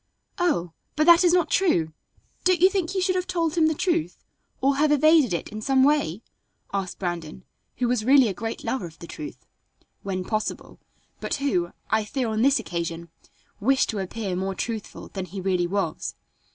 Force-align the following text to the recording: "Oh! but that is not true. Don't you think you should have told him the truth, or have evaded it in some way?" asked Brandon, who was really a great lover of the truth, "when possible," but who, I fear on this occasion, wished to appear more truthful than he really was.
"Oh! 0.39 0.71
but 0.95 1.03
that 1.05 1.23
is 1.23 1.31
not 1.31 1.51
true. 1.51 1.93
Don't 2.43 2.59
you 2.59 2.71
think 2.71 2.95
you 2.95 3.01
should 3.03 3.15
have 3.15 3.27
told 3.27 3.53
him 3.53 3.67
the 3.67 3.75
truth, 3.75 4.23
or 4.59 4.77
have 4.77 4.91
evaded 4.91 5.31
it 5.31 5.49
in 5.49 5.61
some 5.61 5.83
way?" 5.83 6.23
asked 6.73 6.97
Brandon, 6.97 7.43
who 7.77 7.87
was 7.87 8.03
really 8.03 8.27
a 8.27 8.33
great 8.33 8.63
lover 8.63 8.87
of 8.87 8.97
the 8.97 9.05
truth, 9.05 9.45
"when 10.01 10.23
possible," 10.23 10.79
but 11.19 11.35
who, 11.35 11.71
I 11.91 12.03
fear 12.03 12.29
on 12.29 12.41
this 12.41 12.57
occasion, 12.59 13.09
wished 13.59 13.89
to 13.89 13.99
appear 13.99 14.35
more 14.35 14.55
truthful 14.55 15.09
than 15.09 15.25
he 15.25 15.39
really 15.39 15.67
was. 15.67 16.15